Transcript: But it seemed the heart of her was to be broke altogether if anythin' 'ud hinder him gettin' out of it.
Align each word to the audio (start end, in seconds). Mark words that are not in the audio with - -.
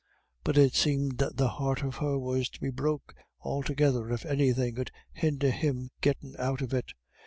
But 0.43 0.57
it 0.57 0.73
seemed 0.73 1.19
the 1.19 1.47
heart 1.47 1.83
of 1.83 1.97
her 1.97 2.17
was 2.17 2.49
to 2.49 2.59
be 2.59 2.71
broke 2.71 3.13
altogether 3.41 4.09
if 4.11 4.25
anythin' 4.25 4.79
'ud 4.79 4.89
hinder 5.13 5.51
him 5.51 5.91
gettin' 6.01 6.35
out 6.39 6.61
of 6.63 6.73
it. 6.73 6.93